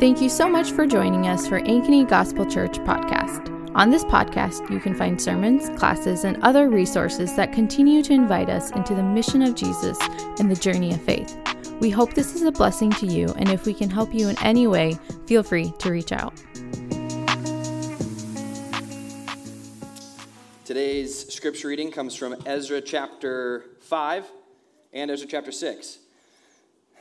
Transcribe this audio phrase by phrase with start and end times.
[0.00, 3.70] Thank you so much for joining us for Ankeny Gospel Church podcast.
[3.74, 8.48] On this podcast, you can find sermons, classes, and other resources that continue to invite
[8.48, 9.98] us into the mission of Jesus
[10.38, 11.36] and the journey of faith.
[11.80, 14.42] We hope this is a blessing to you, and if we can help you in
[14.42, 16.32] any way, feel free to reach out.
[20.64, 24.24] Today's scripture reading comes from Ezra chapter 5
[24.94, 25.99] and Ezra chapter 6.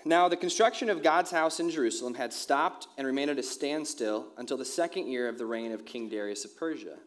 [0.05, 4.27] Now, the construction of God's house in Jerusalem had stopped and remained at a standstill
[4.38, 6.98] until the second year of the reign of King Darius of Persia.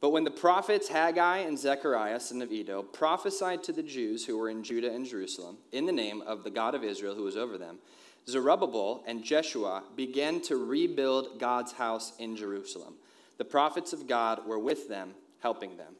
[0.00, 4.36] But when the prophets Haggai and Zechariah, son of Iddo, prophesied to the Jews who
[4.36, 7.36] were in Judah and Jerusalem in the name of the God of Israel who was
[7.36, 7.78] over them,
[8.28, 12.94] Zerubbabel and Jeshua began to rebuild God's house in Jerusalem.
[13.38, 15.94] The prophets of God were with them, helping them.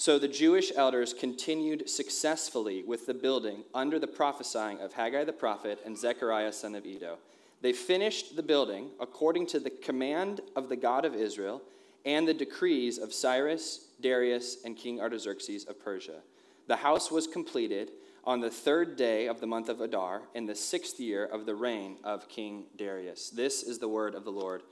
[0.00, 5.34] So the Jewish elders continued successfully with the building under the prophesying of Haggai the
[5.34, 7.18] prophet and Zechariah son of Iddo.
[7.60, 11.60] They finished the building according to the command of the God of Israel
[12.06, 16.20] and the decrees of Cyrus, Darius, and King Artaxerxes of Persia.
[16.66, 17.90] The house was completed
[18.24, 21.54] on the third day of the month of Adar in the sixth year of the
[21.54, 23.28] reign of King Darius.
[23.28, 24.62] This is the word of the Lord.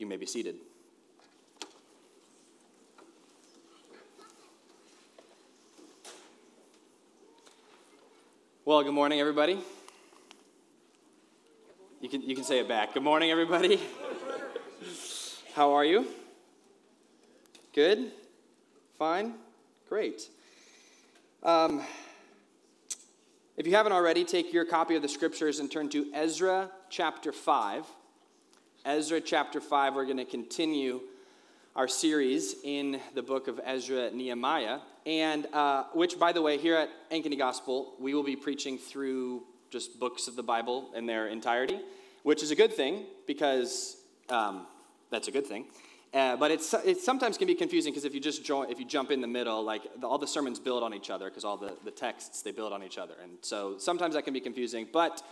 [0.00, 0.56] You may be seated.
[8.66, 9.58] Well, good morning, everybody.
[12.00, 12.94] You can, you can say it back.
[12.94, 13.78] Good morning, everybody.
[15.54, 16.06] How are you?
[17.74, 18.10] Good?
[18.98, 19.34] Fine?
[19.90, 20.30] Great.
[21.42, 21.82] Um,
[23.58, 27.32] if you haven't already, take your copy of the scriptures and turn to Ezra chapter
[27.32, 27.84] 5.
[28.86, 31.02] Ezra chapter 5, we're going to continue
[31.76, 36.76] our series in the book of Ezra Nehemiah, and uh, which, by the way, here
[36.76, 41.28] at Ankeny Gospel, we will be preaching through just books of the Bible in their
[41.28, 41.80] entirety,
[42.22, 43.96] which is a good thing because
[44.28, 44.66] um,
[45.10, 45.66] that's a good thing.
[46.14, 48.84] Uh, but it's, it sometimes can be confusing because if you just join, if you
[48.84, 51.56] jump in the middle, like the, all the sermons build on each other because all
[51.56, 54.86] the, the texts they build on each other, and so sometimes that can be confusing.
[54.92, 55.22] But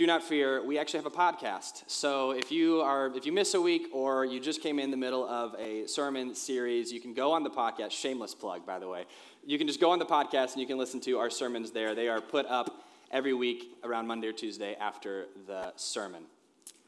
[0.00, 1.82] do not fear we actually have a podcast.
[1.86, 4.96] So if you are if you miss a week or you just came in the
[4.96, 8.88] middle of a sermon series you can go on the podcast shameless plug by the
[8.88, 9.04] way.
[9.44, 11.94] You can just go on the podcast and you can listen to our sermons there.
[11.94, 16.22] They are put up every week around monday or tuesday after the sermon.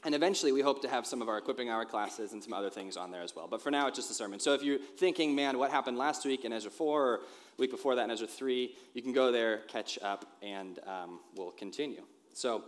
[0.05, 2.71] And eventually we hope to have some of our equipping hour classes and some other
[2.71, 3.47] things on there as well.
[3.47, 4.41] But for now it's just a sermon.
[4.41, 7.21] So if you're thinking man what happened last week in ezra 4 or
[7.59, 11.51] week before that in ezra 3 you can go there catch up and um, we'll
[11.51, 12.05] continue.
[12.33, 12.65] So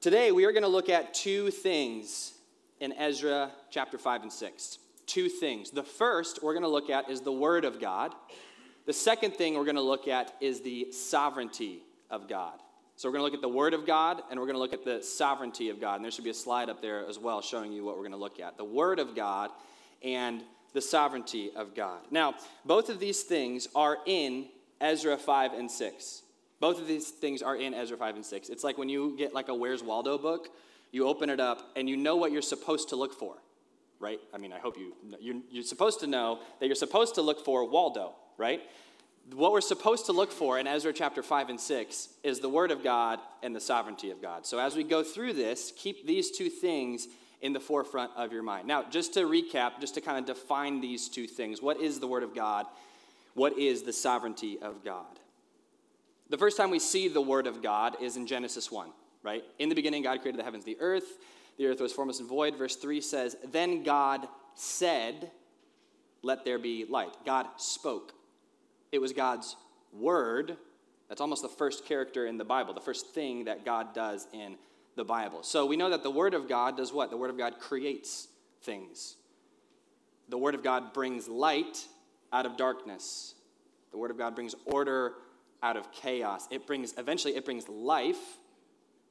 [0.00, 2.32] Today, we are going to look at two things
[2.80, 4.78] in Ezra chapter 5 and 6.
[5.04, 5.70] Two things.
[5.72, 8.14] The first we're going to look at is the Word of God.
[8.86, 12.54] The second thing we're going to look at is the sovereignty of God.
[12.96, 14.72] So we're going to look at the Word of God and we're going to look
[14.72, 15.96] at the sovereignty of God.
[15.96, 18.12] And there should be a slide up there as well showing you what we're going
[18.12, 19.50] to look at the Word of God
[20.02, 22.00] and the sovereignty of God.
[22.10, 24.46] Now, both of these things are in
[24.80, 26.22] Ezra 5 and 6.
[26.60, 28.48] Both of these things are in Ezra 5 and 6.
[28.50, 30.48] It's like when you get like a Where's Waldo book,
[30.92, 33.36] you open it up and you know what you're supposed to look for,
[33.98, 34.20] right?
[34.34, 37.44] I mean, I hope you, you're, you're supposed to know that you're supposed to look
[37.44, 38.60] for Waldo, right?
[39.32, 42.70] What we're supposed to look for in Ezra chapter 5 and 6 is the Word
[42.70, 44.44] of God and the sovereignty of God.
[44.44, 47.08] So as we go through this, keep these two things
[47.40, 48.68] in the forefront of your mind.
[48.68, 52.06] Now, just to recap, just to kind of define these two things what is the
[52.06, 52.66] Word of God?
[53.34, 55.20] What is the sovereignty of God?
[56.30, 58.90] The first time we see the Word of God is in Genesis 1,
[59.24, 59.42] right?
[59.58, 61.18] In the beginning, God created the heavens, the earth.
[61.58, 62.56] The earth was formless and void.
[62.56, 65.32] Verse 3 says, Then God said,
[66.22, 67.16] Let there be light.
[67.26, 68.12] God spoke.
[68.92, 69.56] It was God's
[69.92, 70.56] Word.
[71.08, 74.54] That's almost the first character in the Bible, the first thing that God does in
[74.94, 75.42] the Bible.
[75.42, 77.10] So we know that the Word of God does what?
[77.10, 78.28] The Word of God creates
[78.62, 79.16] things.
[80.28, 81.86] The Word of God brings light
[82.32, 83.34] out of darkness.
[83.90, 85.14] The Word of God brings order
[85.62, 86.48] out of chaos.
[86.50, 88.38] It brings, eventually, it brings life,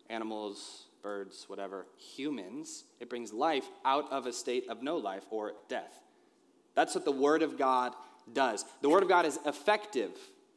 [0.10, 2.84] animals, birds, whatever, humans.
[3.00, 6.00] It brings life out of a state of no life or death.
[6.76, 7.94] That's what the Word of God
[8.32, 8.66] does.
[8.82, 10.12] The Word of God is effective,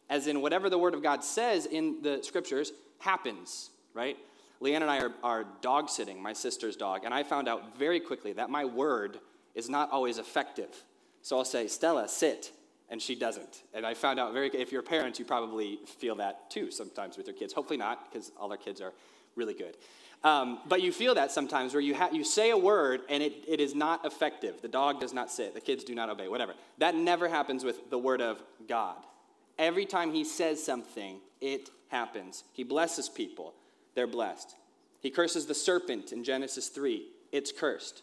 [0.09, 4.17] as in whatever the Word of God says in the scriptures happens, right?
[4.61, 7.99] Leanne and I are, are dog sitting, my sister's dog, and I found out very
[7.99, 9.19] quickly that my word
[9.55, 10.85] is not always effective.
[11.21, 12.53] So I'll say, Stella, sit
[12.93, 13.63] and she doesn't.
[13.73, 17.17] And I found out very, if you're a parent, you probably feel that too sometimes
[17.17, 17.55] with your kids.
[17.55, 18.93] Hopefully not, because all our kids are
[19.35, 19.79] really good.
[20.23, 23.33] Um, but you feel that sometimes where you, ha- you say a word and it,
[23.49, 24.61] it is not effective.
[24.61, 26.53] The dog does not sit, the kids do not obey, whatever.
[26.79, 28.99] That never happens with the word of God.
[29.59, 32.45] Every time he says something, it happens.
[32.53, 33.55] He blesses people,
[33.95, 34.55] they're blessed.
[35.01, 37.07] He curses the serpent in Genesis 3.
[37.33, 38.03] It's cursed.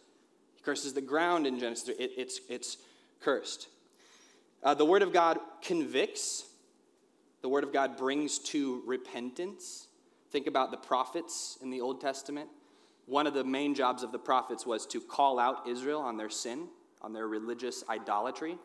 [0.56, 1.96] He curses the ground in Genesis 3.
[1.96, 2.78] It, it's, it's
[3.22, 3.68] cursed.
[4.62, 6.46] Uh, the Word of God convicts,
[7.42, 9.88] the Word of God brings to repentance.
[10.32, 12.50] Think about the prophets in the Old Testament.
[13.06, 16.30] One of the main jobs of the prophets was to call out Israel on their
[16.30, 16.68] sin,
[17.02, 18.58] on their religious idolatry.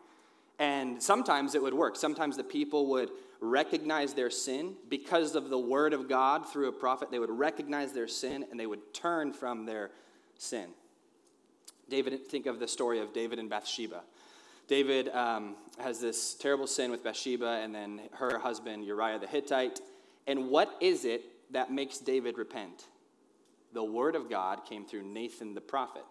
[0.58, 1.96] And sometimes it would work.
[1.96, 3.10] Sometimes the people would
[3.40, 7.10] recognize their sin because of the word of God through a prophet.
[7.10, 9.90] They would recognize their sin and they would turn from their
[10.36, 10.68] sin.
[11.88, 14.02] David, think of the story of David and Bathsheba.
[14.66, 19.80] David um, has this terrible sin with Bathsheba and then her husband Uriah the Hittite.
[20.26, 21.22] And what is it
[21.52, 22.86] that makes David repent?
[23.72, 26.04] The word of God came through Nathan the prophet.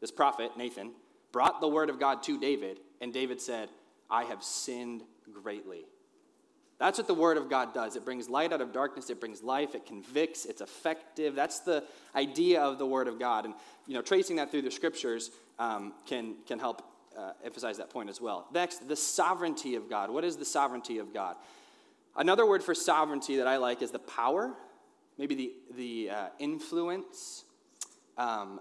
[0.00, 0.92] This prophet, Nathan,
[1.32, 3.68] brought the word of God to David, and David said,
[4.10, 5.84] I have sinned greatly.
[6.80, 7.94] That's what the Word of God does.
[7.94, 11.34] It brings light out of darkness, it brings life, it convicts, it's effective.
[11.34, 11.84] That's the
[12.16, 13.44] idea of the Word of God.
[13.44, 13.54] And,
[13.86, 16.82] you know, tracing that through the Scriptures um, can, can help
[17.20, 18.46] uh, emphasize that point as well.
[18.52, 20.10] Next, the sovereignty of God.
[20.10, 21.36] What is the sovereignty of God?
[22.16, 24.52] Another word for sovereignty that I like is the power,
[25.18, 27.44] maybe the, the uh, influence.
[28.18, 28.60] Um,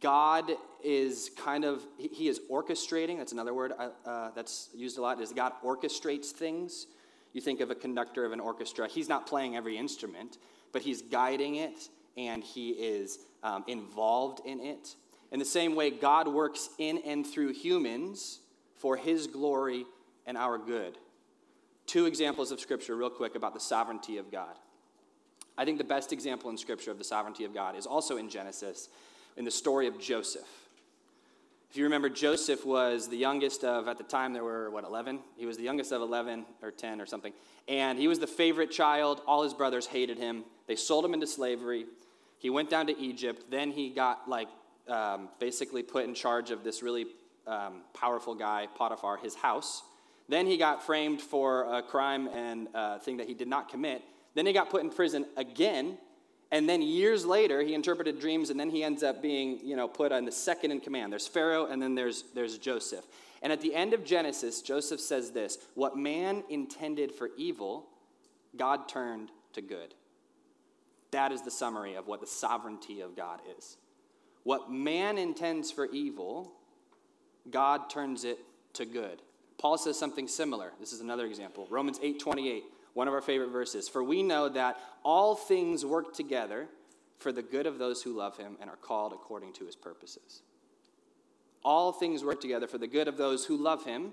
[0.00, 0.50] God
[0.84, 3.18] is kind of, he is orchestrating.
[3.18, 6.86] That's another word uh, uh that's used a lot, is God orchestrates things.
[7.32, 10.38] You think of a conductor of an orchestra, he's not playing every instrument,
[10.72, 14.94] but he's guiding it and he is um, involved in it.
[15.32, 18.40] In the same way, God works in and through humans
[18.76, 19.86] for his glory
[20.26, 20.98] and our good.
[21.86, 24.56] Two examples of Scripture, real quick, about the sovereignty of God.
[25.56, 28.30] I think the best example in Scripture of the sovereignty of God is also in
[28.30, 28.88] Genesis,
[29.36, 30.48] in the story of Joseph.
[31.70, 35.20] If you remember, Joseph was the youngest of, at the time, there were, what, 11?
[35.36, 37.32] He was the youngest of 11 or 10 or something.
[37.68, 39.22] And he was the favorite child.
[39.24, 40.44] All his brothers hated him.
[40.66, 41.86] They sold him into slavery.
[42.38, 43.50] He went down to Egypt.
[43.50, 44.48] Then he got, like,
[44.90, 47.06] um, basically put in charge of this really
[47.46, 49.82] um, powerful guy, Potiphar, his house.
[50.28, 54.02] Then he got framed for a crime and uh, thing that he did not commit.
[54.34, 55.98] Then he got put in prison again
[56.52, 59.86] and then years later, he interpreted dreams, and then he ends up being, you know,
[59.86, 61.12] put on the second in command.
[61.12, 63.04] There's Pharaoh, and then there's, there's Joseph.
[63.42, 67.86] And at the end of Genesis, Joseph says this What man intended for evil,
[68.56, 69.94] God turned to good.
[71.12, 73.76] That is the summary of what the sovereignty of God is.
[74.44, 76.52] What man intends for evil,
[77.50, 78.38] God turns it
[78.74, 79.20] to good.
[79.58, 80.72] Paul says something similar.
[80.80, 81.66] This is another example.
[81.70, 82.64] Romans 8 28
[82.94, 83.88] one of our favorite verses.
[83.88, 86.68] For we know that all things work together
[87.18, 90.42] for the good of those who love him and are called according to his purposes.
[91.64, 94.12] All things work together for the good of those who love him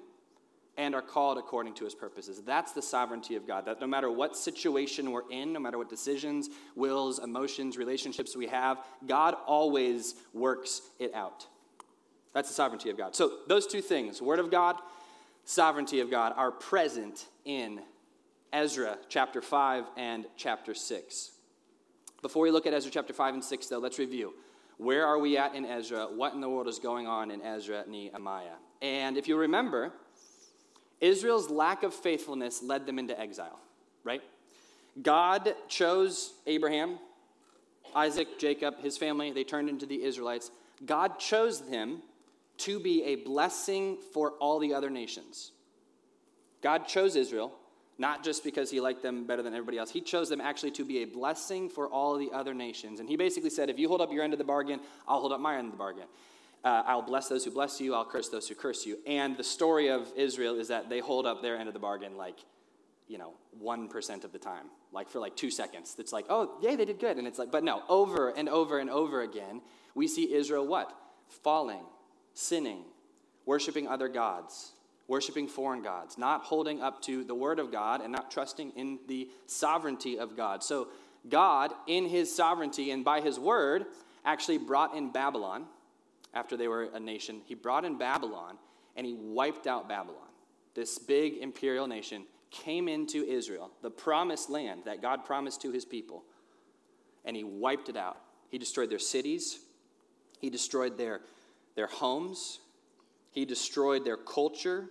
[0.78, 2.42] and are called according to his purposes.
[2.46, 3.66] That's the sovereignty of God.
[3.66, 8.48] That no matter what situation we're in, no matter what decisions, wills, emotions, relationships we
[8.48, 11.48] have, God always works it out.
[12.34, 13.16] That's the sovereignty of God.
[13.16, 14.76] So, those two things, Word of God,
[15.46, 17.82] sovereignty of God, are present in
[18.54, 21.32] Ezra chapter 5 and chapter 6.
[22.22, 24.34] Before we look at Ezra chapter 5 and 6, though, let's review.
[24.78, 26.06] Where are we at in Ezra?
[26.06, 28.58] What in the world is going on in Ezra, and Nehemiah?
[28.82, 29.92] And if you remember,
[31.00, 33.60] Israel's lack of faithfulness led them into exile,
[34.04, 34.22] right?
[35.02, 36.98] God chose Abraham,
[37.96, 40.52] Isaac, Jacob, his family, they turned into the Israelites.
[40.86, 42.02] God chose them
[42.60, 45.52] to be a blessing for all the other nations.
[46.62, 47.54] God chose Israel
[48.00, 49.90] not just because he liked them better than everybody else.
[49.90, 53.00] He chose them actually to be a blessing for all the other nations.
[53.00, 55.34] And he basically said, if you hold up your end of the bargain, I'll hold
[55.34, 56.04] up my end of the bargain.
[56.64, 58.98] Uh, I'll bless those who bless you, I'll curse those who curse you.
[59.06, 62.18] And the story of Israel is that they hold up their end of the bargain
[62.18, 62.38] like,
[63.08, 63.34] you know,
[63.64, 65.96] 1% of the time, like for like two seconds.
[65.98, 67.18] It's like, oh, yay, they did good.
[67.18, 69.62] And it's like, but no, over and over and over again,
[69.96, 70.94] we see Israel what?
[71.44, 71.86] Falling,
[72.34, 72.84] sinning,
[73.46, 74.74] worshiping other gods,
[75.08, 79.00] worshiping foreign gods, not holding up to the word of God and not trusting in
[79.08, 80.64] the sovereignty of God.
[80.64, 80.90] So,
[81.30, 83.86] God, in his sovereignty and by his word,
[84.26, 85.66] actually brought in Babylon
[86.34, 87.42] after they were a nation.
[87.46, 88.58] He brought in Babylon
[88.96, 90.28] and he wiped out Babylon.
[90.74, 95.86] This big imperial nation came into Israel, the promised land that God promised to his
[95.86, 96.24] people,
[97.26, 98.18] and he wiped it out.
[98.50, 99.60] He destroyed their cities,
[100.40, 101.22] he destroyed their,
[101.76, 102.60] their homes,
[103.32, 104.86] he destroyed their culture,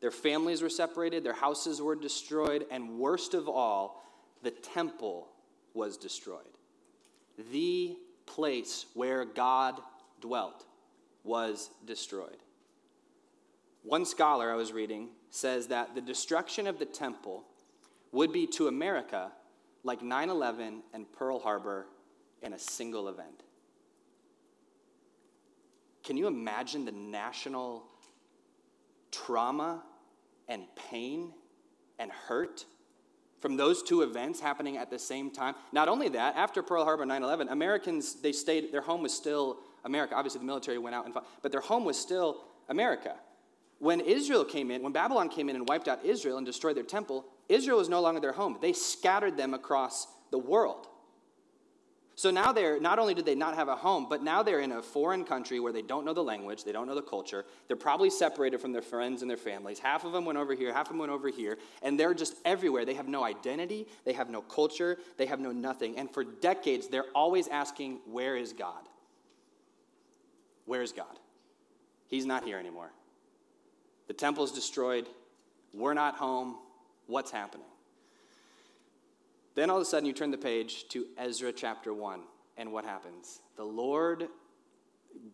[0.00, 4.04] their families were separated, their houses were destroyed, and worst of all,
[4.42, 5.28] the temple
[5.74, 6.44] was destroyed.
[7.52, 7.96] The
[8.26, 9.80] place where God
[10.20, 10.64] dwelt
[11.24, 12.38] was destroyed.
[13.82, 17.44] One scholar I was reading says that the destruction of the temple
[18.12, 19.32] would be to America
[19.84, 21.86] like 9 11 and Pearl Harbor
[22.42, 23.42] in a single event.
[26.04, 27.84] Can you imagine the national
[29.10, 29.82] trauma
[30.48, 31.32] and pain
[31.98, 32.64] and hurt
[33.40, 35.54] from those two events happening at the same time?
[35.72, 39.58] Not only that, after Pearl Harbor 9 11, Americans, they stayed, their home was still
[39.84, 40.14] America.
[40.14, 43.14] Obviously, the military went out and fought, but their home was still America.
[43.78, 46.84] When Israel came in, when Babylon came in and wiped out Israel and destroyed their
[46.84, 48.58] temple, Israel was no longer their home.
[48.60, 50.88] They scattered them across the world.
[52.18, 54.72] So now they're not only did they not have a home, but now they're in
[54.72, 57.44] a foreign country where they don't know the language, they don't know the culture.
[57.68, 59.78] They're probably separated from their friends and their families.
[59.78, 62.34] Half of them went over here, half of them went over here, and they're just
[62.44, 62.84] everywhere.
[62.84, 65.96] They have no identity, they have no culture, they have no nothing.
[65.96, 68.82] And for decades, they're always asking, Where is God?
[70.68, 71.18] Where is God?
[72.08, 72.90] He's not here anymore.
[74.06, 75.06] The temple's destroyed.
[75.72, 76.56] We're not home.
[77.06, 77.66] What's happening?
[79.54, 82.20] Then all of a sudden, you turn the page to Ezra chapter 1,
[82.58, 83.40] and what happens?
[83.56, 84.28] The Lord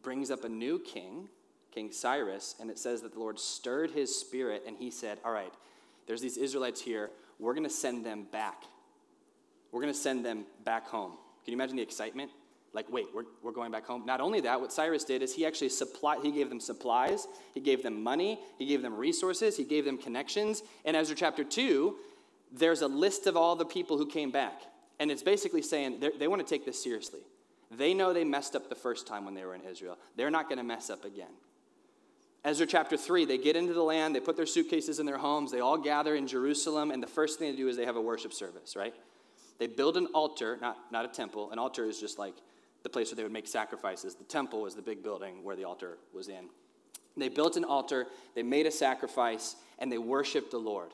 [0.03, 1.29] brings up a new king,
[1.73, 5.33] King Cyrus, and it says that the Lord stirred his spirit, and he said, All
[5.33, 5.53] right,
[6.07, 7.11] there's these Israelites here.
[7.41, 8.63] We're going to send them back.
[9.73, 11.11] We're going to send them back home.
[11.45, 12.31] Can you imagine the excitement?
[12.75, 14.05] Like, wait, we're, we're going back home.
[14.05, 17.61] Not only that, what Cyrus did is he actually supplied, he gave them supplies, he
[17.61, 20.63] gave them money, he gave them resources, he gave them connections.
[20.85, 21.95] In Ezra chapter 2,
[22.53, 24.61] there's a list of all the people who came back.
[24.99, 27.21] And it's basically saying they want to take this seriously.
[27.71, 29.97] They know they messed up the first time when they were in Israel.
[30.17, 31.31] They're not going to mess up again.
[32.45, 35.51] Ezra chapter 3, they get into the land, they put their suitcases in their homes,
[35.51, 38.03] they all gather in Jerusalem, and the first thing they do is they have a
[38.03, 38.95] worship service, right?
[39.59, 41.51] They build an altar, not, not a temple.
[41.53, 42.35] An altar is just like
[42.85, 44.15] the place where they would make sacrifices.
[44.15, 46.49] The temple was the big building where the altar was in.
[47.17, 50.91] They built an altar, they made a sacrifice, and they worshiped the Lord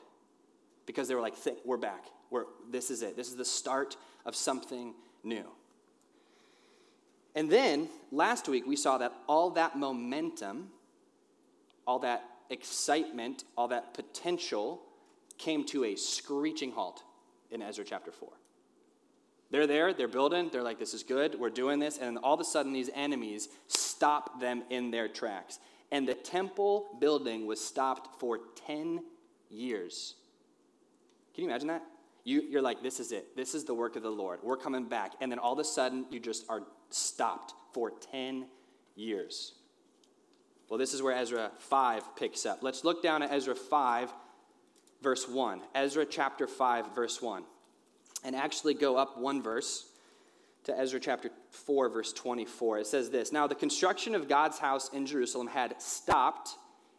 [0.85, 2.05] because they were like, we're back.
[2.29, 3.15] We're, this is it.
[3.15, 4.93] This is the start of something
[5.23, 5.45] new.
[7.35, 10.69] And then last week, we saw that all that momentum,
[11.85, 14.81] all that excitement, all that potential
[15.37, 17.03] came to a screeching halt
[17.49, 18.29] in Ezra chapter 4.
[19.51, 22.39] They're there, they're building, they're like, this is good, we're doing this, and all of
[22.39, 25.59] a sudden, these enemies stop them in their tracks.
[25.91, 29.01] And the temple building was stopped for 10
[29.49, 30.15] years.
[31.35, 31.83] Can you imagine that?
[32.23, 33.35] You, you're like, this is it.
[33.35, 34.39] This is the work of the Lord.
[34.41, 35.13] We're coming back.
[35.19, 38.45] And then all of a sudden, you just are stopped for 10
[38.95, 39.53] years.
[40.69, 42.59] Well, this is where Ezra 5 picks up.
[42.61, 44.13] Let's look down at Ezra 5,
[45.01, 45.61] verse 1.
[45.75, 47.43] Ezra chapter 5, verse 1.
[48.23, 49.87] And actually go up one verse
[50.65, 52.79] to Ezra chapter 4, verse 24.
[52.79, 56.55] It says this Now the construction of God's house in Jerusalem had stopped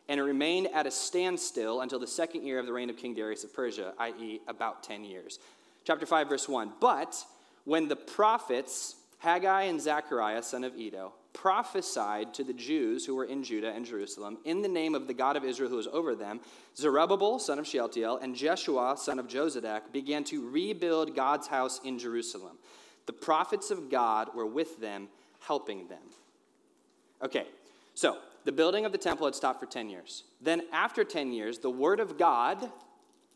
[0.09, 3.15] and it remained at a standstill until the second year of the reign of King
[3.15, 5.39] Darius of Persia, i.e., about 10 years.
[5.85, 6.73] Chapter 5, verse 1.
[6.81, 7.25] But
[7.65, 13.25] when the prophets, Haggai and Zechariah, son of Iddo, prophesied to the Jews who were
[13.25, 16.15] in Judah and Jerusalem in the name of the God of Israel who was over
[16.15, 16.41] them,
[16.77, 21.99] Zerubbabel, son of Shealtiel, and Jeshua, son of Jozadak, began to rebuild God's house in
[21.99, 22.59] Jerusalem.
[23.07, 25.09] The prophets of God were with them,
[25.41, 26.03] helping them.
[27.23, 27.47] Okay,
[27.95, 30.25] so the building of the temple had stopped for 10 years.
[30.41, 32.71] Then, after 10 years, the word of God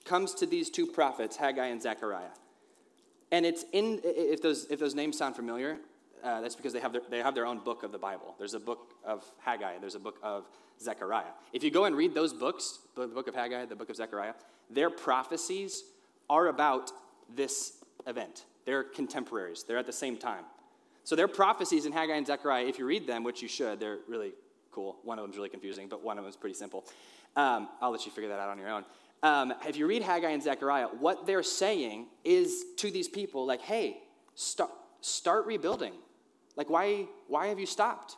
[0.04, 2.34] comes to these two prophets, Haggai and Zechariah.
[3.32, 5.78] And it's in, if those, if those names sound familiar,
[6.26, 8.34] uh, that's because they have, their, they have their own book of the Bible.
[8.36, 10.44] There's a book of Haggai, there's a book of
[10.80, 11.30] Zechariah.
[11.52, 14.34] If you go and read those books, the book of Haggai, the book of Zechariah,
[14.68, 15.84] their prophecies
[16.28, 16.90] are about
[17.32, 17.74] this
[18.08, 18.44] event.
[18.64, 20.44] They're contemporaries, they're at the same time.
[21.04, 23.98] So their prophecies in Haggai and Zechariah, if you read them, which you should, they're
[24.08, 24.32] really
[24.72, 24.96] cool.
[25.04, 26.84] One of them's really confusing, but one of them's pretty simple.
[27.36, 28.84] Um, I'll let you figure that out on your own.
[29.22, 33.62] Um, if you read Haggai and Zechariah, what they're saying is to these people, like,
[33.62, 33.98] hey,
[34.34, 35.92] start, start rebuilding.
[36.56, 38.16] Like, why, why have you stopped?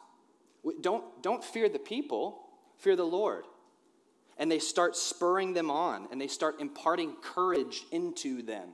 [0.81, 2.41] Don't, don't fear the people,
[2.79, 3.45] fear the Lord.
[4.39, 8.71] And they start spurring them on, and they start imparting courage into them.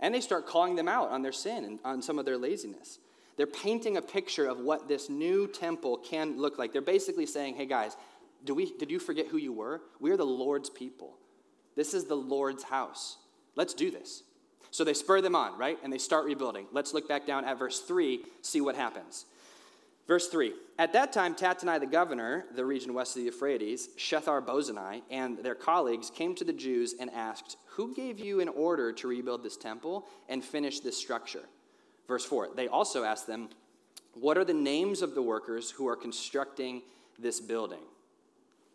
[0.00, 2.98] And they start calling them out on their sin and on some of their laziness.
[3.36, 6.72] They're painting a picture of what this new temple can look like.
[6.72, 7.96] They're basically saying, hey guys,
[8.44, 9.82] do we, did you forget who you were?
[10.00, 11.16] We're the Lord's people.
[11.76, 13.18] This is the Lord's house.
[13.54, 14.22] Let's do this.
[14.76, 15.78] So they spur them on, right?
[15.82, 16.66] And they start rebuilding.
[16.70, 19.24] Let's look back down at verse 3, see what happens.
[20.06, 24.44] Verse 3 At that time, Tattenai the governor, the region west of the Euphrates, Shethar
[24.44, 28.92] Bozenai, and their colleagues came to the Jews and asked, Who gave you an order
[28.92, 31.44] to rebuild this temple and finish this structure?
[32.06, 33.48] Verse 4 They also asked them,
[34.12, 36.82] What are the names of the workers who are constructing
[37.18, 37.84] this building?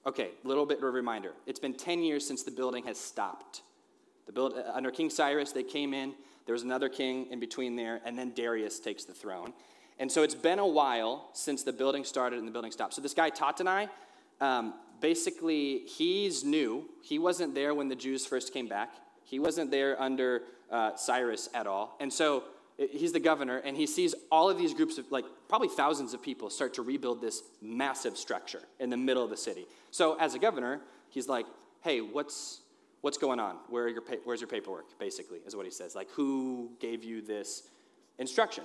[0.08, 1.34] Okay, little bit of a reminder.
[1.46, 3.62] It's been 10 years since the building has stopped.
[4.36, 6.14] Uh, under King Cyrus, they came in,
[6.46, 9.54] There was another king in between there, and then Darius takes the throne.
[10.00, 12.94] And so it's been a while since the building started and the building stopped.
[12.94, 13.90] So this guy, Tattenai,
[14.40, 16.90] um, basically, he's new.
[17.02, 18.90] He wasn't there when the Jews first came back.
[19.24, 21.96] He wasn't there under uh, Cyrus at all.
[22.00, 22.44] And so
[22.78, 26.22] he's the governor, and he sees all of these groups of, like, probably thousands of
[26.22, 29.68] people start to rebuild this massive structure in the middle of the city.
[29.92, 31.46] So as a governor, he's like,
[31.82, 32.62] hey, what's,
[33.02, 33.58] what's going on?
[33.70, 35.96] Where your pa- where's your paperwork, basically, is what he says.
[35.96, 37.70] Like, who gave you this
[38.18, 38.64] instruction?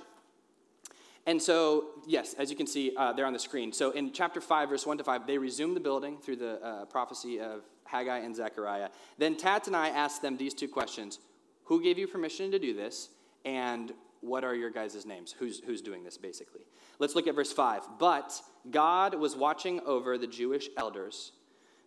[1.25, 3.73] And so, yes, as you can see uh, there on the screen.
[3.73, 6.85] So in chapter 5, verse 1 to 5, they resume the building through the uh,
[6.85, 8.87] prophecy of Haggai and Zechariah.
[9.17, 11.19] Then Tattenai asked them these two questions
[11.65, 13.09] Who gave you permission to do this?
[13.43, 13.91] And
[14.21, 15.35] what are your guys' names?
[15.37, 16.61] Who's, who's doing this, basically?
[16.97, 17.99] Let's look at verse 5.
[17.99, 18.41] But
[18.71, 21.33] God was watching over the Jewish elders.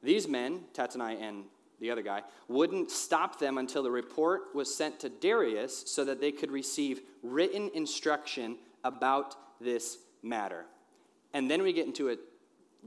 [0.03, 1.45] These men, Tattenai and
[1.81, 6.21] the other guy, wouldn't stop them until the report was sent to Darius so that
[6.21, 10.67] they could receive written instruction about this matter.
[11.33, 12.17] And then we get into a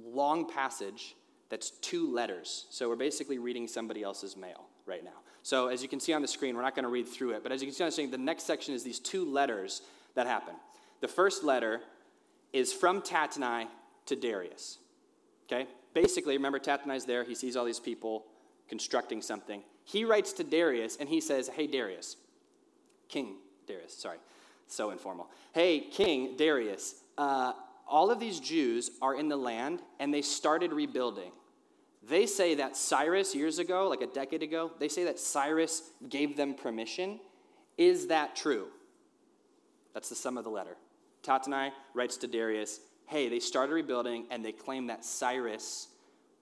[0.06, 1.16] long passage
[1.50, 2.66] that's two letters.
[2.70, 5.22] So we're basically reading somebody else's mail right now.
[5.44, 7.44] So as you can see on the screen, we're not going to read through it,
[7.44, 9.82] but as you can see on the screen, the next section is these two letters
[10.16, 10.56] that happen.
[11.02, 11.82] The first letter
[12.54, 13.68] is from Tattenai
[14.06, 14.78] to Darius.
[15.46, 15.68] Okay?
[15.94, 18.26] Basically, remember Tattenai's there, he sees all these people
[18.68, 19.64] constructing something.
[19.84, 22.18] He writes to Darius and he says, Hey, Darius,
[23.10, 23.36] King
[23.68, 24.18] Darius, sorry,
[24.68, 25.30] so informal.
[25.54, 27.54] Hey, King Darius, uh,
[27.88, 31.32] all of these Jews are in the land and they started rebuilding.
[32.08, 36.36] They say that Cyrus, years ago, like a decade ago, they say that Cyrus gave
[36.36, 37.20] them permission.
[37.78, 38.68] Is that true?
[39.94, 40.76] That's the sum of the letter.
[41.24, 45.88] Tattenai writes to Darius, hey, they started rebuilding and they claim that Cyrus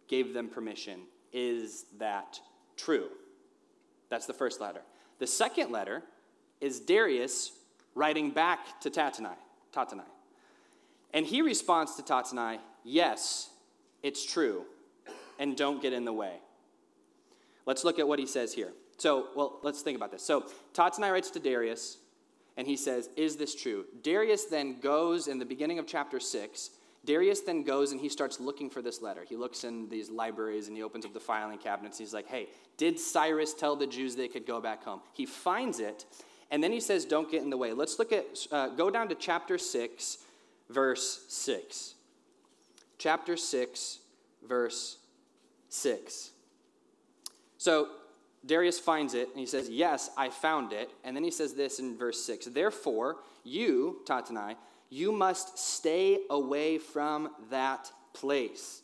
[0.08, 1.02] gave them permission.
[1.34, 2.40] Is that
[2.78, 3.08] true?
[4.10, 4.82] That's the first letter.
[5.20, 6.04] The second letter
[6.60, 7.52] is Darius
[7.96, 9.36] writing back to Tattenai,
[9.74, 10.04] Tattenai.
[11.14, 13.50] And he responds to Tattenai, yes,
[14.04, 14.66] it's true,
[15.40, 16.36] and don't get in the way.
[17.66, 18.72] Let's look at what he says here.
[18.98, 20.24] So, well, let's think about this.
[20.24, 21.98] So, Tattenai writes to Darius,
[22.58, 23.86] and he says, Is this true?
[24.04, 26.70] Darius then goes in the beginning of chapter 6.
[27.04, 29.26] Darius then goes and he starts looking for this letter.
[29.28, 31.98] He looks in these libraries and he opens up the filing cabinets.
[31.98, 35.02] He's like, Hey, did Cyrus tell the Jews they could go back home?
[35.14, 36.06] He finds it
[36.52, 37.74] and then he says, Don't get in the way.
[37.74, 40.18] Let's look at, uh, go down to chapter 6,
[40.70, 41.96] verse 6.
[42.98, 44.00] Chapter 6,
[44.48, 44.98] verse
[45.70, 46.32] 6.
[47.58, 47.88] So
[48.46, 50.92] Darius finds it and he says, Yes, I found it.
[51.04, 54.56] And then he says this in verse 6 Therefore, you, Tattenai,
[54.92, 58.84] you must stay away from that place.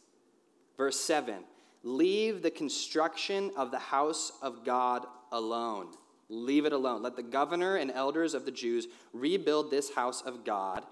[0.77, 1.35] Verse 7
[1.83, 5.87] Leave the construction of the house of God alone.
[6.29, 7.03] Leave it alone.
[7.03, 10.83] Let the governor and elders of the Jews rebuild this house of God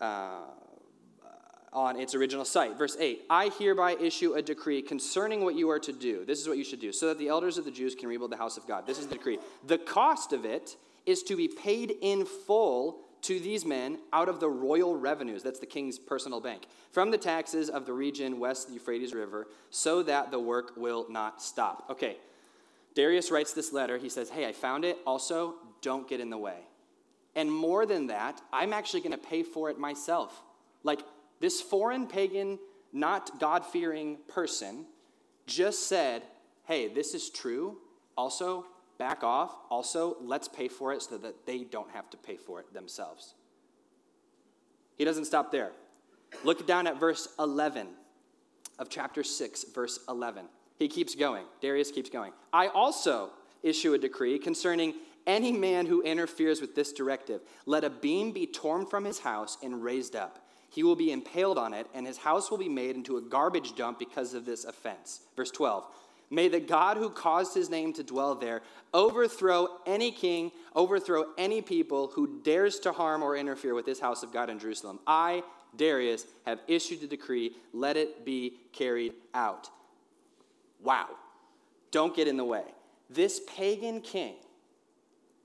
[0.00, 0.42] uh,
[1.72, 2.78] on its original site.
[2.78, 6.24] Verse 8 I hereby issue a decree concerning what you are to do.
[6.24, 8.30] This is what you should do, so that the elders of the Jews can rebuild
[8.30, 8.86] the house of God.
[8.86, 9.38] This is the decree.
[9.66, 10.76] The cost of it
[11.06, 15.42] is to be paid in full to these men out of the royal revenues.
[15.42, 16.66] That's the king's personal bank.
[16.92, 20.72] From the taxes of the region west of the Euphrates River, so that the work
[20.76, 21.86] will not stop.
[21.90, 22.18] Okay,
[22.94, 23.98] Darius writes this letter.
[23.98, 24.98] He says, Hey, I found it.
[25.06, 26.58] Also, don't get in the way.
[27.34, 30.42] And more than that, I'm actually going to pay for it myself.
[30.82, 31.00] Like
[31.40, 32.58] this foreign pagan,
[32.92, 34.86] not God fearing person
[35.46, 36.22] just said,
[36.64, 37.78] Hey, this is true.
[38.16, 38.66] Also,
[38.98, 39.56] back off.
[39.70, 43.34] Also, let's pay for it so that they don't have to pay for it themselves.
[44.96, 45.72] He doesn't stop there.
[46.44, 47.88] Look down at verse 11
[48.78, 50.46] of chapter 6, verse 11.
[50.78, 51.44] He keeps going.
[51.60, 52.32] Darius keeps going.
[52.52, 53.30] I also
[53.62, 54.94] issue a decree concerning
[55.26, 57.40] any man who interferes with this directive.
[57.66, 60.40] Let a beam be torn from his house and raised up.
[60.68, 63.76] He will be impaled on it, and his house will be made into a garbage
[63.76, 65.20] dump because of this offense.
[65.36, 65.86] Verse 12.
[66.30, 71.60] May the God who caused his name to dwell there overthrow any king, overthrow any
[71.60, 75.00] people who dares to harm or interfere with this house of God in Jerusalem.
[75.06, 75.42] I,
[75.76, 77.56] Darius, have issued a decree.
[77.72, 79.68] Let it be carried out.
[80.82, 81.08] Wow.
[81.90, 82.64] Don't get in the way.
[83.10, 84.34] This pagan king,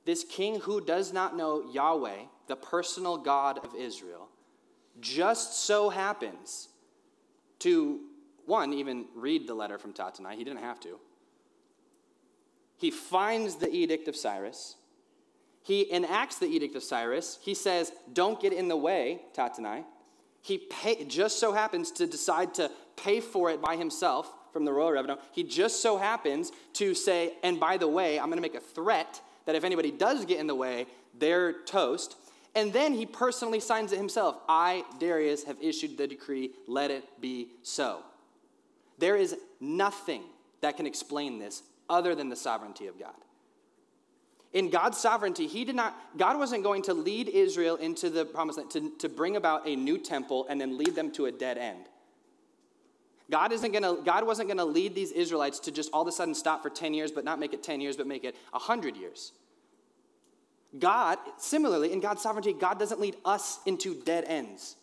[0.06, 4.30] this king who does not know Yahweh, the personal God of Israel,
[5.00, 6.70] just so happens
[7.60, 8.00] to,
[8.50, 10.34] one, even read the letter from Tattenai.
[10.34, 11.00] He didn't have to.
[12.78, 14.76] He finds the edict of Cyrus.
[15.64, 17.38] He enacts the edict of Cyrus.
[17.42, 19.84] He says, Don't get in the way, Tattenai.
[20.42, 24.72] He pay, just so happens to decide to pay for it by himself from the
[24.72, 25.18] royal revenue.
[25.32, 28.60] He just so happens to say, and by the way, I'm going to make a
[28.60, 32.16] threat that if anybody does get in the way, they're toast.
[32.56, 37.04] And then he personally signs it himself I, Darius, have issued the decree, let it
[37.22, 38.04] be so.
[39.00, 40.24] There is nothing
[40.62, 43.16] that can explain this other than the sovereignty of God.
[44.52, 48.58] In God's sovereignty, he did not, God wasn't going to lead Israel into the promised
[48.58, 51.58] land to, to bring about a new temple and then lead them to a dead
[51.58, 51.86] end.
[53.30, 56.12] God, isn't gonna, God wasn't going to lead these Israelites to just all of a
[56.12, 58.98] sudden stop for 10 years, but not make it 10 years, but make it 100
[58.98, 59.34] years.
[60.78, 64.76] God, similarly, in God's sovereignty, God doesn't lead us into dead ends.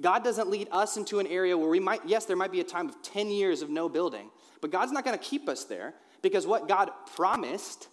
[0.00, 2.64] God doesn't lead us into an area where we might, yes, there might be a
[2.64, 5.94] time of 10 years of no building, but God's not going to keep us there
[6.22, 7.88] because what God promised,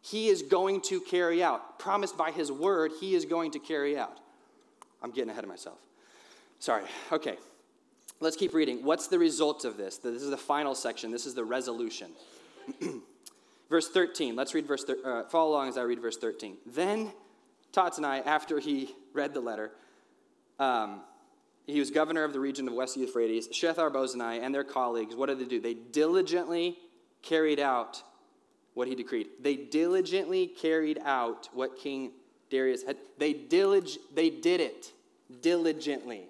[0.00, 1.78] He is going to carry out.
[1.78, 4.18] Promised by His word, He is going to carry out.
[5.02, 5.78] I'm getting ahead of myself.
[6.58, 6.82] Sorry.
[7.12, 7.36] Okay.
[8.18, 8.82] Let's keep reading.
[8.82, 9.98] What's the result of this?
[9.98, 11.10] This is the final section.
[11.10, 12.12] This is the resolution.
[13.68, 14.34] verse 13.
[14.34, 14.84] Let's read verse.
[14.84, 16.56] Thir- uh, follow along as I read verse 13.
[16.66, 17.12] Then
[17.72, 19.72] Tattenai, after he read the letter,
[20.58, 21.00] um,
[21.66, 23.48] he was governor of the region of West Euphrates.
[23.48, 25.60] Shethar Bozenai and their colleagues, what did they do?
[25.60, 26.78] They diligently
[27.22, 28.02] carried out
[28.74, 29.28] what he decreed.
[29.40, 32.12] They diligently carried out what King
[32.50, 32.96] Darius had.
[33.18, 34.92] They, dilig- they did it
[35.40, 36.28] diligently.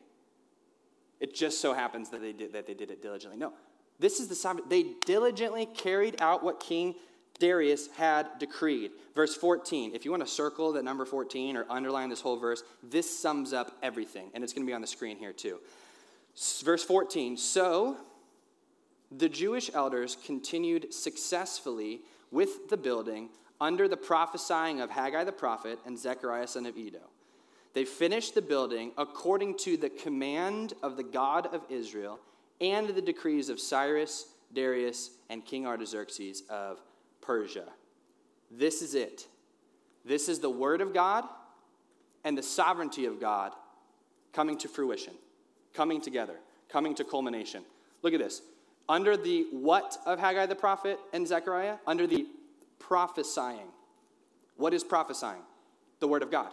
[1.21, 3.39] It just so happens that they did, that they did it diligently.
[3.39, 3.53] No,
[3.99, 4.67] this is the sovereign.
[4.69, 6.95] They diligently carried out what King
[7.39, 8.93] Darius had decreed.
[9.15, 12.63] Verse 14, if you want to circle that number 14 or underline this whole verse,
[12.83, 14.31] this sums up everything.
[14.35, 15.59] And it's going to be on the screen here too.
[16.65, 17.97] Verse 14, so
[19.11, 25.79] the Jewish elders continued successfully with the building under the prophesying of Haggai the prophet
[25.87, 27.01] and Zechariah son of Iddo.
[27.73, 32.19] They finished the building according to the command of the God of Israel
[32.61, 36.81] and the decrees of Cyrus, Darius, and King Artaxerxes of
[37.27, 37.65] Persia.
[38.51, 39.27] This is it.
[40.05, 41.25] This is the word of God
[42.25, 43.53] and the sovereignty of God
[44.33, 45.15] coming to fruition,
[45.75, 46.37] coming together,
[46.69, 47.65] coming to culmination.
[48.03, 48.43] Look at this.
[48.89, 51.77] Under the what of Haggai the prophet and Zechariah?
[51.87, 52.27] Under the
[52.79, 53.67] prophesying.
[54.57, 55.43] What is prophesying?
[55.99, 56.53] The word of God.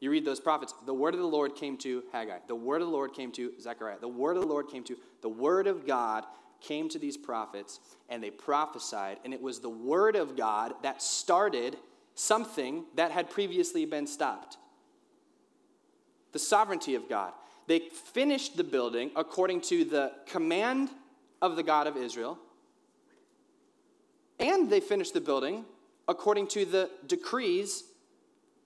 [0.00, 0.74] You read those prophets.
[0.84, 2.38] The word of the Lord came to Haggai.
[2.48, 3.98] The word of the Lord came to Zechariah.
[4.00, 6.24] The word of the Lord came to, the word of God
[6.66, 9.18] came to these prophets and they prophesied.
[9.24, 11.76] And it was the word of God that started
[12.14, 14.56] something that had previously been stopped.
[16.32, 17.32] The sovereignty of God.
[17.66, 20.90] They finished the building according to the command
[21.40, 22.38] of the God of Israel.
[24.38, 25.64] And they finished the building
[26.08, 27.84] according to the decrees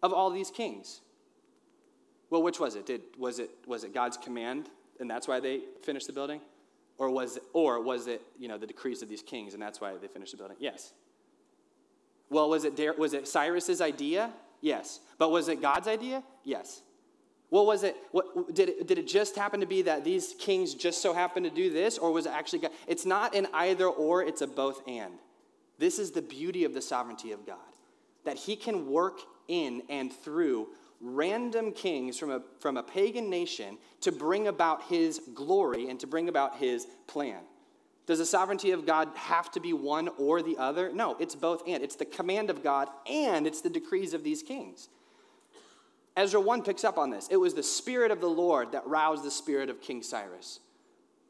[0.02, 1.00] of all these kings.
[2.30, 2.86] Well, which was it?
[2.86, 3.50] Did, was it?
[3.66, 4.68] was it God's command
[5.00, 6.40] and that's why they finished the building?
[6.98, 9.80] Or was it, or was it you know, the decrees of these kings and that's
[9.80, 10.56] why they finished the building?
[10.60, 10.92] Yes.
[12.28, 14.32] Well, was it, was it Cyrus's idea?
[14.60, 15.00] Yes.
[15.16, 16.22] But was it God's idea?
[16.44, 16.82] Yes.
[17.50, 20.74] Well, was it, what, did it, did it just happen to be that these kings
[20.74, 22.72] just so happened to do this, or was it actually God?
[22.86, 25.14] It's not an either or, it's a both and.
[25.78, 27.56] This is the beauty of the sovereignty of God,
[28.24, 30.68] that He can work in and through
[31.00, 36.06] random kings from a, from a pagan nation to bring about his glory and to
[36.06, 37.40] bring about his plan.
[38.06, 40.90] Does the sovereignty of God have to be one or the other?
[40.92, 41.82] No, it's both and.
[41.82, 44.88] It's the command of God and it's the decrees of these kings.
[46.16, 47.28] Ezra 1 picks up on this.
[47.30, 50.58] It was the spirit of the Lord that roused the spirit of King Cyrus.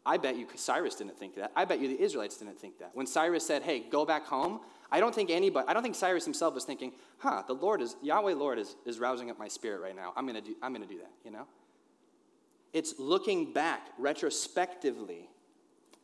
[0.08, 1.52] I bet you Cyrus didn't think that.
[1.54, 2.92] I bet you the Israelites didn't think that.
[2.94, 6.24] When Cyrus said, hey, go back home, I don't think anybody, I don't think Cyrus
[6.24, 9.82] himself was thinking, huh, the Lord is, Yahweh Lord is, is rousing up my spirit
[9.82, 10.14] right now.
[10.16, 11.46] I'm going to do, I'm going to do that, you know?
[12.72, 15.28] It's looking back retrospectively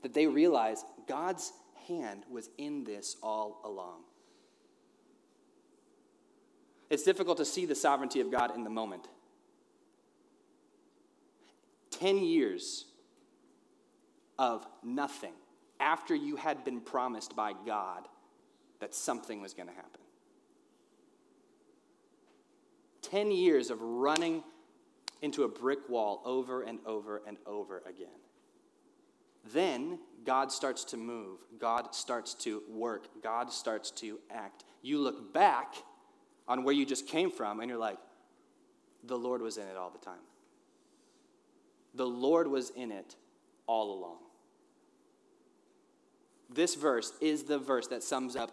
[0.02, 1.54] that they realize God's
[1.88, 4.02] hand was in this all along.
[6.90, 9.08] It's difficult to see the sovereignty of God in the moment.
[11.90, 12.84] 10 years
[14.38, 15.32] of nothing
[15.80, 18.08] after you had been promised by God
[18.80, 20.00] that something was going to happen.
[23.02, 24.42] 10 years of running
[25.22, 28.08] into a brick wall over and over and over again.
[29.52, 34.64] Then God starts to move, God starts to work, God starts to act.
[34.82, 35.74] You look back
[36.48, 37.98] on where you just came from and you're like,
[39.02, 40.22] the Lord was in it all the time.
[41.94, 43.16] The Lord was in it
[43.66, 44.18] all along.
[46.50, 48.52] This verse is the verse that sums up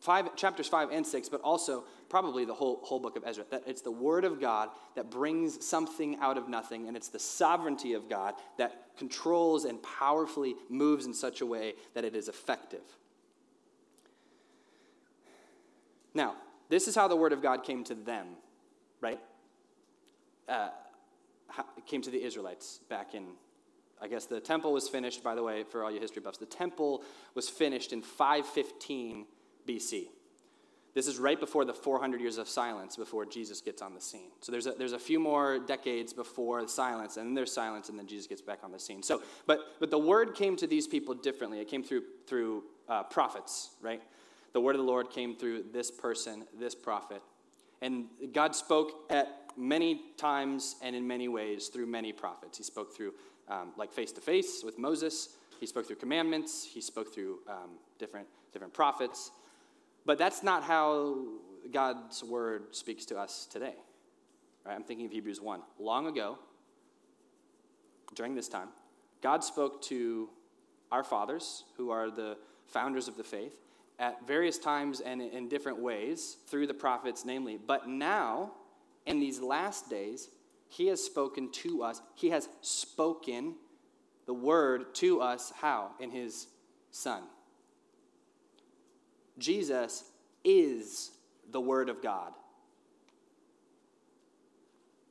[0.00, 3.44] five, chapters 5 and 6, but also probably the whole, whole book of Ezra.
[3.50, 7.18] That it's the word of God that brings something out of nothing, and it's the
[7.18, 12.28] sovereignty of God that controls and powerfully moves in such a way that it is
[12.28, 12.82] effective.
[16.14, 16.34] Now,
[16.68, 18.26] this is how the word of God came to them,
[19.00, 19.20] right?
[20.48, 20.70] Uh,
[21.86, 23.26] came to the Israelites back in,
[24.02, 26.46] I guess the temple was finished, by the way, for all you history buffs, the
[26.46, 27.02] temple
[27.34, 29.26] was finished in 515
[29.68, 30.06] BC.
[30.92, 34.30] This is right before the 400 years of silence before Jesus gets on the scene.
[34.40, 37.98] So there's a, there's a few more decades before silence, and then there's silence, and
[37.98, 39.02] then Jesus gets back on the scene.
[39.02, 41.60] So, but, but the word came to these people differently.
[41.60, 44.02] It came through, through uh, prophets, right?
[44.52, 47.22] The word of the Lord came through this person, this prophet.
[47.82, 52.58] And God spoke at many times and in many ways through many prophets.
[52.58, 53.14] He spoke through,
[53.50, 55.36] um, like face to face with Moses.
[55.58, 56.64] He spoke through commandments.
[56.64, 59.30] He spoke through um, different, different prophets.
[60.06, 61.18] But that's not how
[61.70, 63.74] God's word speaks to us today.
[64.64, 64.74] Right?
[64.74, 65.60] I'm thinking of Hebrews 1.
[65.78, 66.38] Long ago,
[68.14, 68.68] during this time,
[69.22, 70.30] God spoke to
[70.90, 72.36] our fathers, who are the
[72.66, 73.56] founders of the faith,
[73.98, 77.58] at various times and in different ways through the prophets, namely.
[77.58, 78.52] But now,
[79.06, 80.30] in these last days,
[80.70, 82.00] he has spoken to us.
[82.14, 83.56] He has spoken
[84.26, 85.52] the word to us.
[85.60, 85.90] How?
[86.00, 86.46] In his
[86.90, 87.22] Son.
[89.38, 90.04] Jesus
[90.44, 91.10] is
[91.50, 92.32] the Word of God.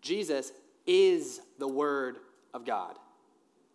[0.02, 0.52] Jesus
[0.86, 2.18] is the Word
[2.54, 2.96] of God.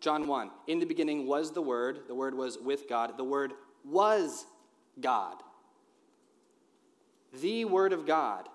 [0.00, 3.52] John 1 In the beginning was the Word, the Word was with God, the Word
[3.84, 4.46] was
[5.00, 5.36] God.
[7.40, 8.48] The Word of God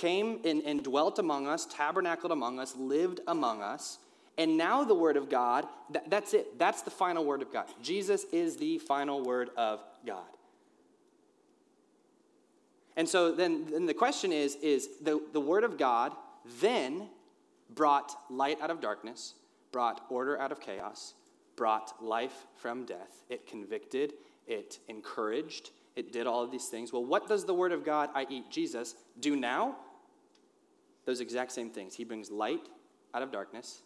[0.00, 3.98] came and, and dwelt among us, tabernacled among us, lived among us.
[4.38, 6.58] And now the Word of God, that, that's it.
[6.58, 7.66] That's the final Word of God.
[7.82, 10.24] Jesus is the final Word of God.
[12.96, 16.12] And so then, then the question is, is the, the Word of God
[16.60, 17.08] then
[17.68, 19.34] brought light out of darkness,
[19.70, 21.12] brought order out of chaos,
[21.56, 23.22] brought life from death.
[23.28, 24.14] It convicted,
[24.46, 26.92] it encouraged, it did all of these things.
[26.92, 29.76] Well, what does the Word of God, i.e., Jesus, do now?
[31.04, 31.94] Those exact same things.
[31.94, 32.68] He brings light
[33.14, 33.82] out of darkness,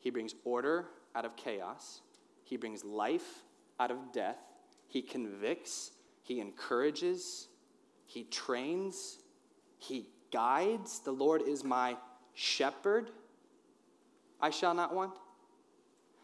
[0.00, 2.02] He brings order out of chaos,
[2.44, 3.42] He brings life
[3.80, 4.38] out of death,
[4.86, 7.48] He convicts, He encourages,
[8.06, 9.18] He trains,
[9.78, 11.00] He guides.
[11.00, 11.96] The Lord is my
[12.34, 13.10] shepherd.
[14.40, 15.14] I shall not want.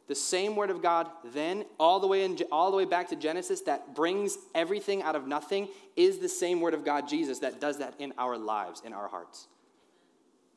[0.06, 3.16] The same word of God then, all the way in, all the way back to
[3.16, 7.60] Genesis, that brings everything out of nothing, is the same word of God, Jesus, that
[7.60, 9.48] does that in our lives, in our hearts.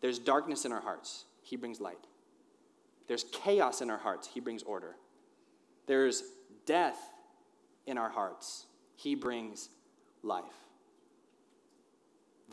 [0.01, 2.05] There's darkness in our hearts, He brings light.
[3.07, 4.95] There's chaos in our hearts, He brings order.
[5.85, 6.23] There's
[6.65, 6.99] death
[7.85, 9.69] in our hearts, He brings
[10.23, 10.43] life.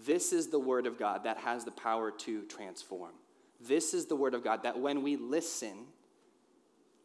[0.04, 3.12] This is the Word of God that has the power to transform.
[3.60, 5.86] This is the Word of God that when we listen,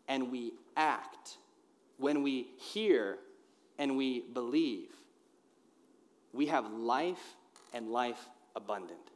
[0.09, 1.37] and we act,
[1.97, 3.19] when we hear
[3.77, 4.89] and we believe,
[6.33, 7.35] we have life
[7.73, 9.08] and life abundant.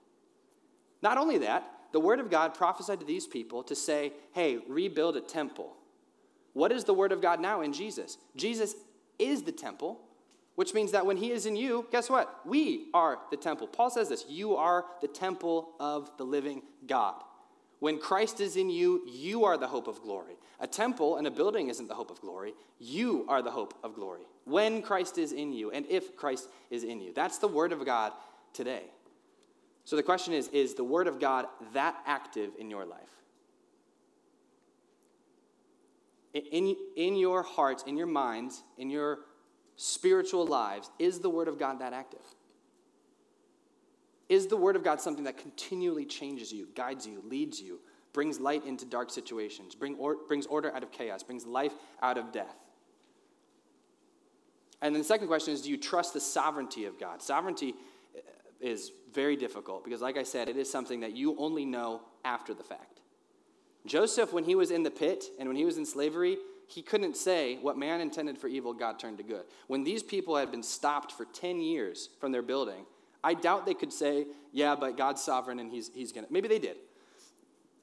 [1.04, 5.18] Not only that, the Word of God prophesied to these people to say, hey, rebuild
[5.18, 5.76] a temple.
[6.54, 8.18] What is the Word of God now in Jesus?
[8.36, 8.74] Jesus
[9.20, 10.00] is the temple,
[10.56, 12.42] which means that when He is in you, guess what?
[12.46, 13.68] We are the temple.
[13.68, 17.22] Paul says this you are the temple of the living God.
[17.80, 20.36] When Christ is in you, you are the hope of glory.
[20.62, 22.54] A temple and a building isn't the hope of glory.
[22.80, 24.22] You are the hope of glory.
[24.46, 27.12] When Christ is in you, and if Christ is in you.
[27.14, 28.14] That's the word of God
[28.54, 28.84] today.
[29.86, 33.00] So the question is Is the word of God that active in your life?
[36.34, 39.20] In, in your hearts, in your minds, in your
[39.76, 42.26] spiritual lives, is the word of God that active?
[44.30, 47.80] Is the Word of God something that continually changes you, guides you, leads you,
[48.14, 52.18] brings light into dark situations, bring or, brings order out of chaos, brings life out
[52.18, 52.56] of death?
[54.82, 57.22] And then the second question is do you trust the sovereignty of God?
[57.22, 57.76] Sovereignty
[58.64, 62.54] is very difficult because, like I said, it is something that you only know after
[62.54, 63.02] the fact.
[63.86, 67.18] Joseph, when he was in the pit and when he was in slavery, he couldn't
[67.18, 69.44] say what man intended for evil, God turned to good.
[69.68, 72.86] When these people had been stopped for 10 years from their building,
[73.24, 76.34] I doubt they could say, yeah, but God's sovereign and he's, he's going to.
[76.34, 76.78] Maybe they did.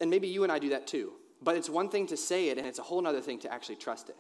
[0.01, 1.13] And maybe you and I do that too.
[1.43, 3.77] But it's one thing to say it, and it's a whole other thing to actually
[3.77, 4.17] trust it.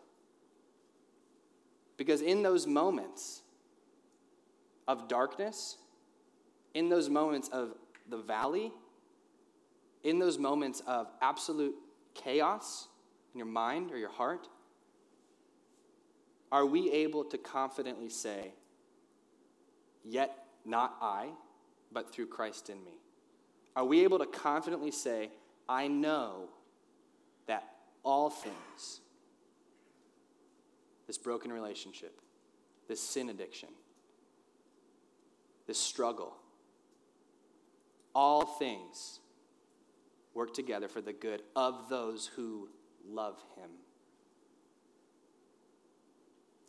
[1.96, 3.42] Because in those moments
[4.88, 5.76] of darkness,
[6.74, 7.74] in those moments of
[8.08, 8.72] the valley,
[10.02, 11.74] in those moments of absolute
[12.14, 12.88] chaos
[13.34, 14.48] in your mind or your heart,
[16.52, 18.52] are we able to confidently say,
[20.02, 21.28] Yet not I,
[21.92, 22.98] but through Christ in me?
[23.76, 25.30] Are we able to confidently say,
[25.68, 26.48] I know
[27.46, 27.68] that
[28.02, 29.00] all things,
[31.06, 32.20] this broken relationship,
[32.88, 33.68] this sin addiction,
[35.66, 36.34] this struggle.
[38.14, 39.20] All things
[40.34, 42.68] work together for the good of those who
[43.06, 43.70] love him.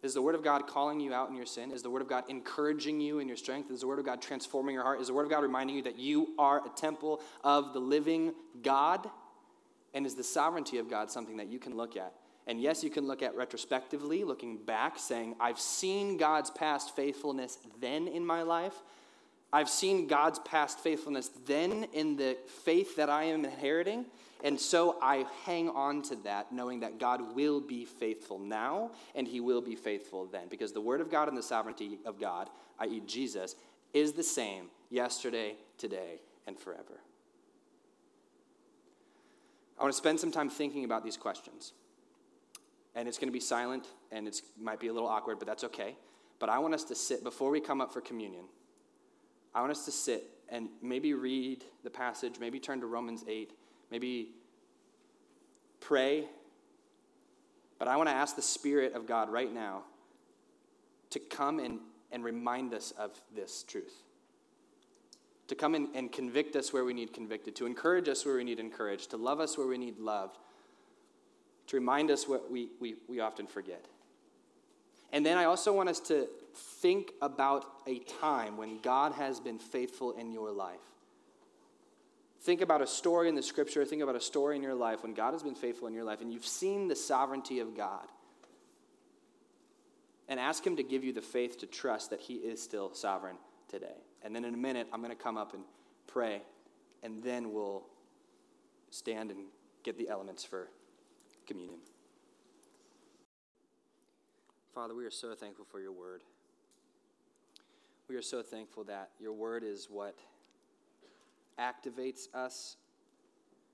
[0.04, 1.72] Is the Word of God calling you out in your sin?
[1.72, 3.70] Is the Word of God encouraging you in your strength?
[3.70, 5.00] Is the Word of God transforming your heart?
[5.00, 8.34] Is the Word of God reminding you that you are a temple of the living
[8.64, 9.08] God?
[9.94, 12.14] And is the sovereignty of God something that you can look at?
[12.48, 17.60] And yes, you can look at retrospectively, looking back, saying, I've seen God's past faithfulness
[17.80, 18.74] then in my life.
[19.54, 24.06] I've seen God's past faithfulness then in the faith that I am inheriting.
[24.44, 29.28] And so I hang on to that, knowing that God will be faithful now and
[29.28, 30.48] he will be faithful then.
[30.50, 33.56] Because the word of God and the sovereignty of God, i.e., Jesus,
[33.94, 37.02] is the same yesterday, today, and forever.
[39.78, 41.74] I want to spend some time thinking about these questions.
[42.96, 45.64] And it's going to be silent and it might be a little awkward, but that's
[45.66, 45.96] okay.
[46.40, 48.46] But I want us to sit, before we come up for communion,
[49.54, 53.52] I want us to sit and maybe read the passage, maybe turn to Romans 8
[53.92, 54.30] maybe
[55.82, 56.26] pray.
[57.78, 59.84] But I want to ask the Spirit of God right now
[61.10, 61.80] to come and,
[62.12, 63.94] and remind us of this truth.
[65.50, 68.46] To come in and convict us where we need convicted, to encourage us where we
[68.46, 70.38] need encouraged, to love us where we need loved,
[71.68, 73.86] to remind us what we, we, we often forget.
[75.12, 79.60] And then I also want us to think about a time when God has been
[79.60, 80.80] faithful in your life.
[82.42, 85.14] Think about a story in the scripture, think about a story in your life when
[85.14, 88.08] God has been faithful in your life and you've seen the sovereignty of God.
[90.28, 93.36] And ask Him to give you the faith to trust that He is still sovereign
[93.68, 93.98] today.
[94.24, 95.64] And then in a minute, I'm going to come up and
[96.08, 96.42] pray,
[97.04, 97.84] and then we'll
[98.92, 99.40] stand and
[99.84, 100.68] get the elements for
[101.46, 101.80] communion.
[104.74, 106.22] Father, we are so thankful for your word.
[108.12, 110.18] We are so thankful that your word is what
[111.58, 112.76] activates us.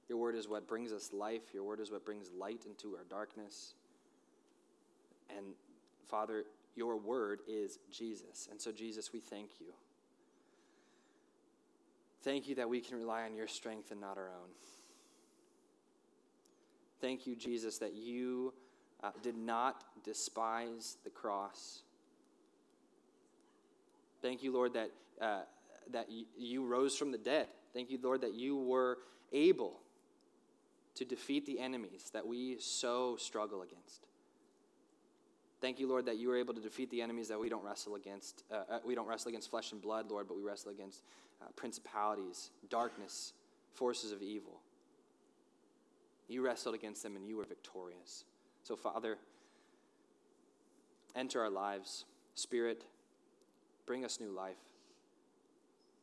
[0.10, 1.56] Your word is what brings us life.
[1.56, 3.74] Your word is what brings light into our darkness.
[5.36, 5.56] And
[6.08, 6.44] Father,
[6.76, 8.48] your word is Jesus.
[8.52, 9.74] And so, Jesus, we thank you.
[12.22, 14.50] Thank you that we can rely on your strength and not our own.
[17.02, 18.54] Thank you, Jesus, that you
[19.02, 21.82] uh, did not despise the cross.
[24.28, 25.44] Thank you, Lord, that, uh,
[25.92, 27.48] that you rose from the dead.
[27.74, 28.98] Thank you, Lord, that you were
[29.32, 29.80] able
[30.96, 34.06] to defeat the enemies that we so struggle against.
[35.62, 37.96] Thank you, Lord, that you were able to defeat the enemies that we don't wrestle
[37.96, 38.44] against.
[38.52, 41.04] Uh, uh, we don't wrestle against flesh and blood, Lord, but we wrestle against
[41.42, 43.32] uh, principalities, darkness,
[43.76, 44.60] forces of evil.
[46.28, 48.26] You wrestled against them and you were victorious.
[48.64, 49.20] So, Father,
[51.16, 52.04] enter our lives.
[52.36, 52.84] Spirit,
[53.88, 54.58] bring us new life.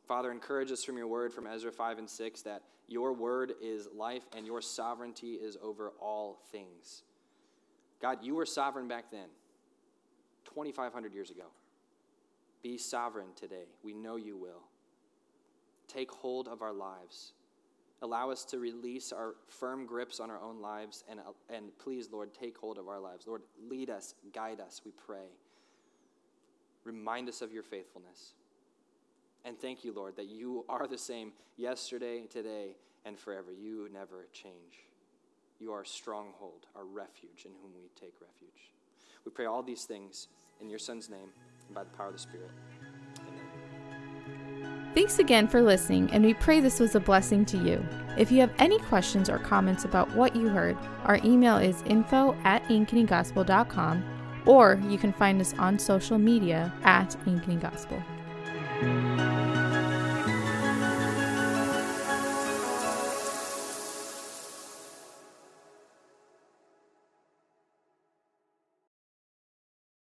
[0.07, 3.87] Father, encourage us from your word from Ezra 5 and 6 that your word is
[3.95, 7.03] life and your sovereignty is over all things.
[8.01, 9.27] God, you were sovereign back then,
[10.45, 11.45] 2,500 years ago.
[12.61, 13.65] Be sovereign today.
[13.83, 14.63] We know you will.
[15.87, 17.33] Take hold of our lives.
[18.01, 21.03] Allow us to release our firm grips on our own lives.
[21.09, 21.19] And,
[21.49, 23.25] and please, Lord, take hold of our lives.
[23.27, 25.29] Lord, lead us, guide us, we pray.
[26.85, 28.33] Remind us of your faithfulness.
[29.43, 33.51] And thank you, Lord, that you are the same yesterday, today, and forever.
[33.51, 34.85] You never change.
[35.59, 38.73] You are a stronghold, our refuge, in whom we take refuge.
[39.25, 40.27] We pray all these things
[40.61, 41.29] in your Son's name
[41.67, 42.51] and by the power of the Spirit.
[44.93, 47.85] Thanks again for listening, and we pray this was a blessing to you.
[48.17, 52.33] If you have any questions or comments about what you heard, our email is info
[52.45, 54.14] at ankenygospel.com,
[54.45, 58.01] or you can find us on social media at Ankeny Gospel.